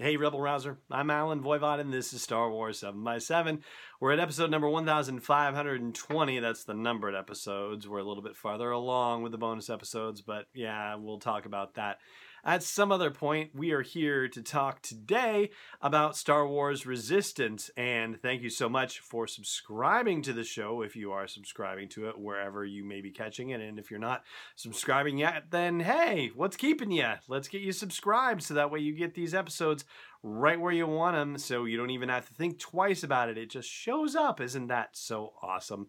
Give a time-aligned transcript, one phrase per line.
[0.00, 0.80] Hey, Rebel Rouser.
[0.90, 3.60] I'm Allen Voivod, and this is Star Wars 7 by 7
[4.00, 6.40] We're at episode number 1520.
[6.40, 7.86] That's the numbered episodes.
[7.86, 11.74] We're a little bit farther along with the bonus episodes, but yeah, we'll talk about
[11.74, 11.98] that
[12.44, 17.70] at some other point, we are here to talk today about Star Wars Resistance.
[17.76, 22.08] And thank you so much for subscribing to the show if you are subscribing to
[22.08, 23.62] it wherever you may be catching it.
[23.62, 24.24] And if you're not
[24.56, 27.12] subscribing yet, then hey, what's keeping you?
[27.28, 29.86] Let's get you subscribed so that way you get these episodes
[30.22, 33.36] right where you want them so you don't even have to think twice about it.
[33.36, 34.40] It just shows up.
[34.40, 35.86] Isn't that so awesome?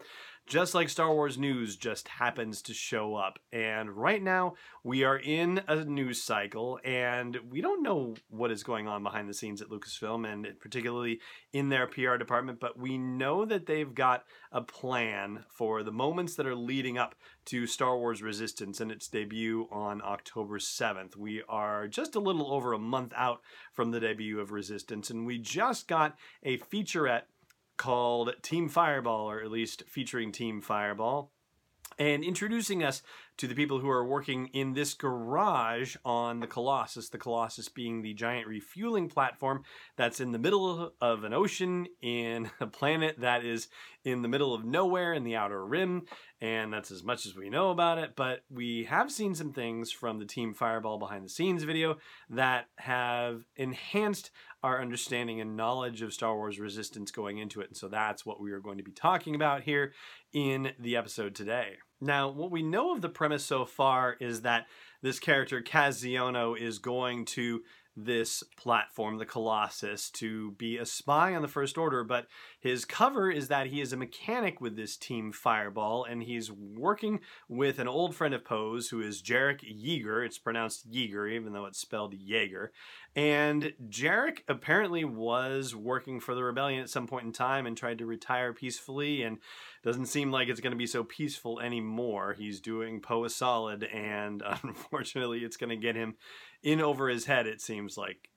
[0.48, 3.40] Just like Star Wars news just happens to show up.
[3.52, 8.64] And right now, we are in a news cycle, and we don't know what is
[8.64, 11.20] going on behind the scenes at Lucasfilm, and particularly
[11.52, 16.36] in their PR department, but we know that they've got a plan for the moments
[16.36, 17.16] that are leading up
[17.46, 21.16] to Star Wars Resistance and its debut on October 7th.
[21.16, 23.42] We are just a little over a month out
[23.74, 27.24] from the debut of Resistance, and we just got a featurette
[27.78, 31.32] called Team Fireball, or at least featuring Team Fireball,
[31.98, 33.02] and introducing us
[33.38, 37.10] to the people who are working in this garage on the Colossus.
[37.10, 39.64] The Colossus being the giant refueling platform
[39.98, 43.68] that's in the middle of an ocean in a planet that is
[44.04, 46.04] in the middle of nowhere in the outer rim.
[46.40, 48.16] And that's as much as we know about it.
[48.16, 51.98] But we have seen some things from the Team Fireball behind the scenes video
[52.30, 54.32] that have enhanced
[54.64, 57.68] our understanding and knowledge of Star Wars Resistance going into it.
[57.68, 59.94] And so that's what we are going to be talking about here
[60.34, 61.76] in the episode today.
[62.02, 64.68] Now, what we know of the premise so far is that
[65.02, 66.04] this character, Kaz
[66.60, 67.64] is going to
[67.96, 72.28] this platform, the Colossus, to be a spy on the First Order, but
[72.66, 77.20] his cover is that he is a mechanic with this team Fireball, and he's working
[77.48, 80.26] with an old friend of Poe's who is Jarek Yeager.
[80.26, 82.72] It's pronounced Yeager, even though it's spelled Jaeger.
[83.16, 88.00] And Jarek apparently was working for the rebellion at some point in time and tried
[88.00, 89.38] to retire peacefully, and
[89.84, 92.34] doesn't seem like it's going to be so peaceful anymore.
[92.34, 96.16] He's doing Poe solid, and unfortunately, it's going to get him
[96.64, 98.32] in over his head, it seems like.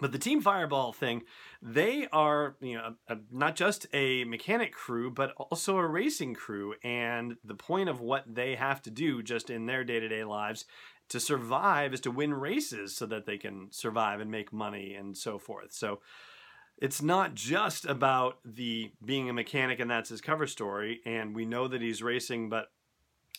[0.00, 1.22] But the Team Fireball thing,
[1.60, 6.34] they are, you know, a, a, not just a mechanic crew, but also a racing
[6.34, 6.74] crew.
[6.82, 10.24] And the point of what they have to do just in their day to day
[10.24, 10.64] lives
[11.10, 15.16] to survive is to win races so that they can survive and make money and
[15.16, 15.72] so forth.
[15.72, 16.00] So
[16.78, 21.00] it's not just about the being a mechanic and that's his cover story.
[21.04, 22.68] And we know that he's racing, but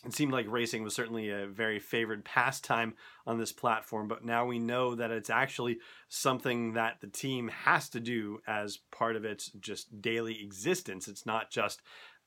[0.04, 2.94] it seemed like racing was certainly a very favored pastime
[3.26, 7.88] on this platform, but now we know that it's actually something that the team has
[7.90, 11.06] to do as part of its just daily existence.
[11.06, 11.82] It's not just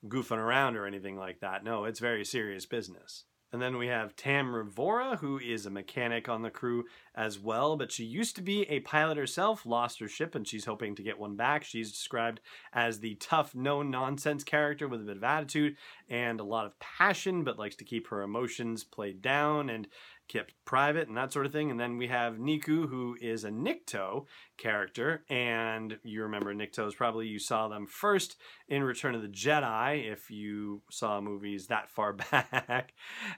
[0.08, 1.64] goofing around or anything like that.
[1.64, 3.26] No, it's very serious business.
[3.52, 7.78] And then we have Tam Ryvora, who is a mechanic on the crew as well,
[7.78, 11.04] but she used to be a pilot herself, lost her ship, and she's hoping to
[11.04, 11.64] get one back.
[11.64, 12.42] She's described
[12.74, 15.78] as the tough, no nonsense character with a bit of attitude
[16.10, 19.88] and a lot of passion, but likes to keep her emotions played down and
[20.28, 21.70] kept private and that sort of thing.
[21.72, 24.26] And then we have Neeku, who is a Nikto
[24.58, 25.24] character.
[25.30, 28.38] And you remember Niktos, probably you saw them first
[28.68, 32.94] in Return of the Jedi, if you saw movies that far back.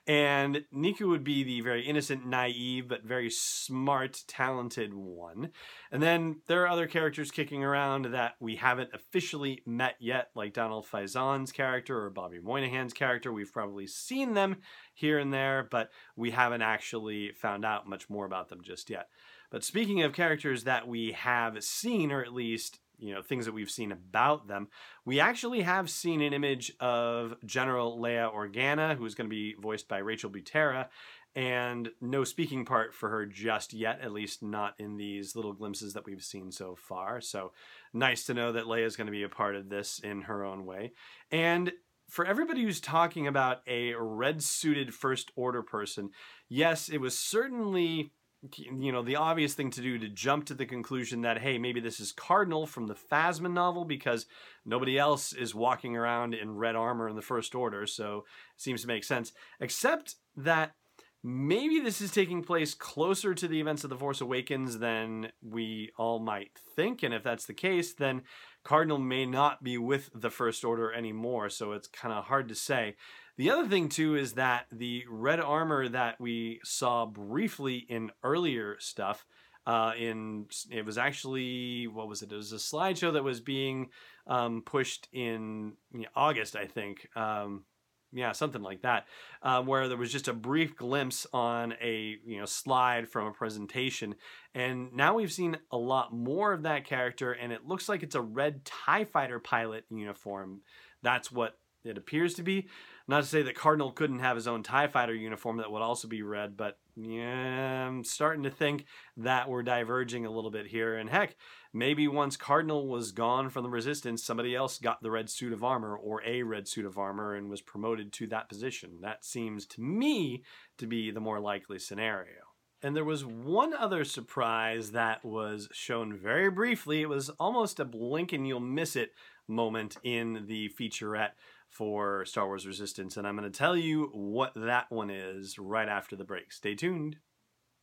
[0.06, 3.30] and Neeku would be the very innocent, naive, but very
[3.68, 5.52] smart, talented one.
[5.92, 10.54] And then there are other characters kicking around that we haven't officially met yet, like
[10.54, 13.32] Donald Faison's character or Bobby Moynihan's character.
[13.32, 14.58] We've probably seen them
[14.94, 19.10] here and there, but we haven't actually found out much more about them just yet.
[19.50, 23.54] But speaking of characters that we have seen, or at least you know things that
[23.54, 24.70] we've seen about them,
[25.06, 29.56] we actually have seen an image of General Leia Organa, who is going to be
[29.60, 30.88] voiced by Rachel Butera,
[31.38, 35.94] and no speaking part for her just yet, at least not in these little glimpses
[35.94, 37.22] that we've seen so far.
[37.22, 37.52] So
[37.94, 40.44] nice to know that Leia is going to be a part of this in her
[40.44, 40.94] own way.
[41.31, 41.74] And
[42.09, 46.09] for everybody who's talking about a red suited first order person,
[46.50, 48.12] yes, it was certainly
[48.56, 51.80] you know the obvious thing to do to jump to the conclusion that hey maybe
[51.80, 54.28] this is cardinal from the phasma novel because
[54.63, 58.25] nobody else is walking around in red armor in the first order so
[58.56, 60.75] it seems to make sense except that
[61.24, 65.92] maybe this is taking place closer to the events of the force awakens than we
[65.98, 68.22] all might think and if that's the case then
[68.68, 72.56] Cardinal may not be with the First Order anymore, so it's kind of hard to
[72.56, 72.98] say.
[73.38, 78.75] The other thing, too, is that the red armor that we saw briefly in earlier
[78.80, 79.25] stuff,
[79.66, 82.34] uh, in it was actually what was it?
[82.34, 83.88] It was a slideshow that was being
[84.28, 87.08] um, pushed in you know, August, I think.
[87.16, 87.63] Um,
[88.12, 89.06] yeah, something like that,
[89.42, 93.31] um, where there was just a brief glimpse on a you know slide from a
[93.33, 94.15] presentation,
[94.54, 98.15] and now we've seen a lot more of that character, and it looks like it's
[98.15, 100.62] a red Tie Fighter pilot uniform.
[101.04, 102.68] That's what it appears to be.
[103.07, 106.07] Not to say that Cardinal couldn't have his own TIE fighter uniform that would also
[106.07, 108.86] be red, but yeah, I'm starting to think
[109.18, 110.98] that we're diverging a little bit here.
[110.98, 111.36] And heck,
[111.72, 115.64] maybe once Cardinal was gone from the Resistance, somebody else got the red suit of
[115.64, 119.00] armor or a red suit of armor and was promoted to that position.
[119.02, 120.44] That seems to me
[120.80, 122.48] to be the more likely scenario.
[122.82, 127.02] And there was one other surprise that was shown very briefly.
[127.02, 129.12] It was almost a blink and you'll miss it
[129.48, 131.32] moment in the featurette
[131.69, 135.88] for Star Wars Resistance, and I'm going to tell you what that one is right
[135.88, 136.52] after the break.
[136.52, 137.18] Stay tuned.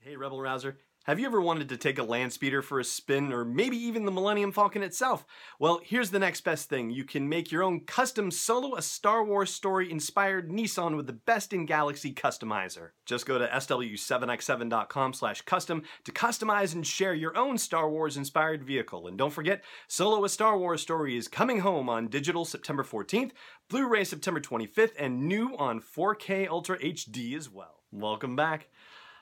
[0.00, 0.78] Hey, Rebel Rouser.
[1.04, 4.06] Have you ever wanted to take a land speeder for a spin, or maybe even
[4.06, 5.26] the Millennium Falcon itself?
[5.58, 6.88] Well, here's the next best thing.
[6.88, 11.12] You can make your own custom solo a Star Wars story inspired Nissan with the
[11.12, 12.92] best in galaxy customizer.
[13.04, 18.64] Just go to sw7x7.com slash custom to customize and share your own Star Wars inspired
[18.64, 19.06] vehicle.
[19.06, 23.32] And don't forget, Solo a Star Wars story is coming home on digital September 14th,
[23.68, 27.82] Blu-ray September 25th, and new on 4K Ultra HD as well.
[27.92, 28.70] Welcome back.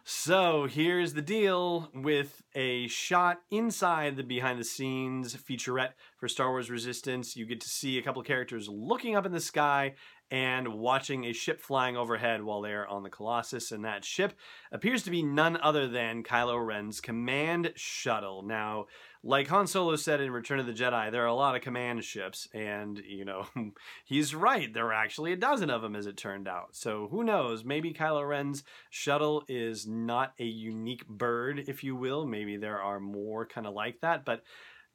[0.04, 6.50] So here's the deal with a shot inside the behind the scenes featurette for Star
[6.50, 7.37] Wars Resistance.
[7.37, 9.94] You get to see a couple characters looking up in the sky
[10.32, 13.70] and watching a ship flying overhead while they're on the Colossus.
[13.70, 14.32] And that ship
[14.73, 18.43] appears to be none other than Kylo Ren's command shuttle.
[18.43, 18.87] Now,
[19.23, 22.02] like Han Solo said in Return of the Jedi, there are a lot of command
[22.02, 23.46] ships, and you know,
[24.05, 24.73] he's right.
[24.73, 26.75] There were actually a dozen of them, as it turned out.
[26.75, 27.62] So who knows?
[27.62, 32.26] Maybe Kylo Ren's shuttle is not a unique bird, if you will.
[32.26, 34.43] Maybe there are more kind of like that, but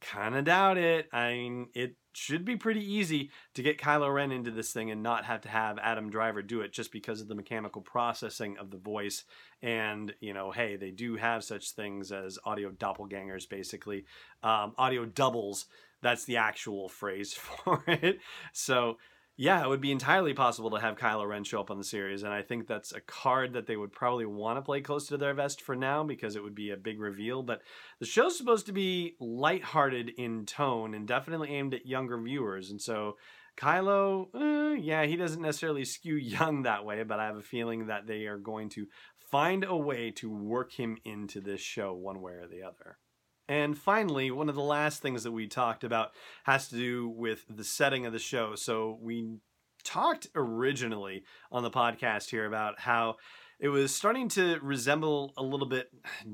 [0.02, 1.08] kind of doubt it.
[1.12, 5.04] I mean, it should be pretty easy to get Kylo Ren into this thing and
[5.04, 8.72] not have to have Adam Driver do it just because of the mechanical processing of
[8.72, 9.24] the voice.
[9.62, 14.06] And, you know, hey, they do have such things as audio doppelgangers, basically.
[14.44, 15.66] Um, audio doubles,
[16.02, 17.34] that's the actual phrase
[17.64, 18.20] for it.
[18.54, 18.98] So,
[19.40, 22.24] yeah, it would be entirely possible to have Kylo Ren show up on the series,
[22.24, 25.18] and I think that's a card that they would probably want to play close to
[25.18, 27.44] their vest for now because it would be a big reveal.
[27.44, 27.62] But
[28.00, 32.82] the show's supposed to be lighthearted in tone and definitely aimed at younger viewers, and
[32.82, 33.18] so
[33.58, 37.88] Kylo, eh, yeah, he doesn't necessarily skew young that way, but I have a feeling
[37.88, 38.88] that they are going to
[39.30, 42.98] find a way to work him into this show one way or the other.
[43.50, 46.12] And finally, one of the last things that we talked about
[46.44, 48.56] has to do with the setting of the show.
[48.56, 49.38] So we
[49.84, 53.16] talked originally on the podcast here about how
[53.60, 55.90] it was starting to resemble a little bit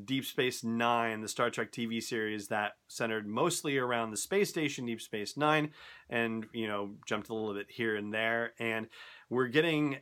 [0.05, 4.85] Deep Space Nine, the Star Trek TV series that centered mostly around the space station
[4.85, 5.71] Deep Space Nine,
[6.09, 8.53] and you know jumped a little bit here and there.
[8.59, 8.87] And
[9.29, 9.99] we're getting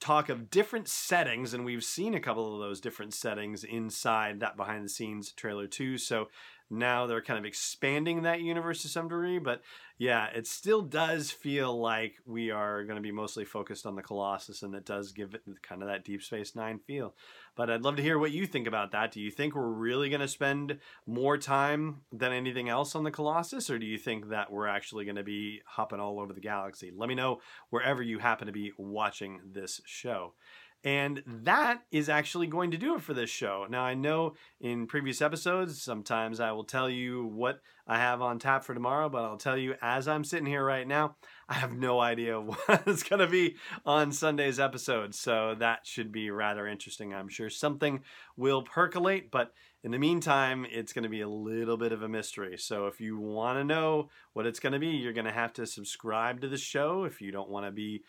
[0.00, 4.56] talk of different settings, and we've seen a couple of those different settings inside that
[4.56, 5.98] behind the scenes trailer too.
[5.98, 6.28] So
[6.68, 9.62] now they're kind of expanding that universe to some degree, but
[9.98, 14.02] yeah, it still does feel like we are going to be mostly focused on the
[14.02, 17.14] Colossus, and it does give it kind of that Deep Space Nine feel.
[17.56, 19.12] But I'd love to hear what you think about that.
[19.12, 23.10] Do you think we're really going to spend more time than anything else on the
[23.10, 26.40] Colossus, or do you think that we're actually going to be hopping all over the
[26.40, 26.92] galaxy?
[26.94, 30.34] Let me know wherever you happen to be watching this show.
[30.84, 33.66] And that is actually going to do it for this show.
[33.68, 38.38] Now, I know in previous episodes, sometimes I will tell you what I have on
[38.38, 41.16] tap for tomorrow, but I'll tell you as I'm sitting here right now,
[41.48, 45.14] I have no idea what it's going to be on Sunday's episode.
[45.14, 47.12] So that should be rather interesting.
[47.12, 48.02] I'm sure something
[48.36, 49.52] will percolate, but
[49.86, 52.58] in the meantime, it's going to be a little bit of a mystery.
[52.58, 55.52] So if you want to know what it's going to be, you're going to have
[55.54, 58.02] to subscribe to the show if you don't want to be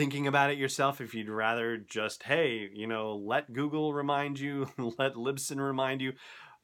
[0.00, 4.66] thinking about it yourself if you'd rather just hey you know let google remind you
[4.98, 6.14] let libsyn remind you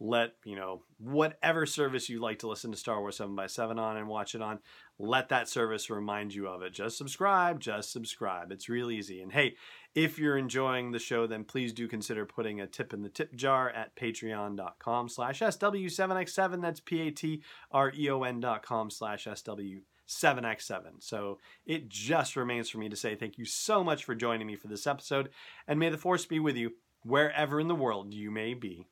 [0.01, 3.79] let you know whatever service you like to listen to star wars 7 by 7
[3.79, 4.59] on and watch it on
[4.99, 6.73] let that service remind you of it.
[6.73, 8.51] Just subscribe just subscribe.
[8.51, 9.21] It's real easy.
[9.21, 9.57] And hey
[9.95, 13.35] if you're enjoying the show then please do consider putting a tip in the tip
[13.35, 20.83] jar at patreon.com slash sw7x7 that's p-a-t-r-e-o-n dot com slash sw 7x7.
[21.01, 24.57] So it just remains for me to say thank you so much for joining me
[24.57, 25.31] for this episode,
[25.67, 26.73] and may the force be with you
[27.03, 28.87] wherever in the world you may be.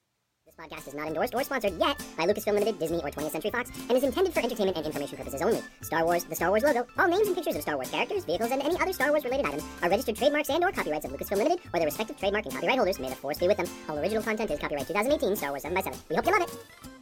[0.47, 3.51] This podcast is not endorsed or sponsored yet by Lucasfilm Limited, Disney, or 20th Century
[3.51, 5.63] Fox, and is intended for entertainment and information purposes only.
[5.81, 8.51] Star Wars, the Star Wars logo, all names and pictures of Star Wars characters, vehicles,
[8.51, 11.39] and any other Star Wars related items are registered trademarks and or copyrights of Lucasfilm
[11.39, 13.01] Limited or their respective trademark and copyright holders.
[13.01, 13.67] May the force be with them.
[13.89, 16.43] All original content is copyright 2018 Star Wars 7 by 7 We hope you love
[16.43, 16.94] it.